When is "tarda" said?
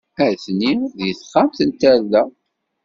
1.79-2.23